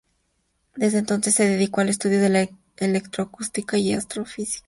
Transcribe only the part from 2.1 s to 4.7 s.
de la electroacústica y astrofísica.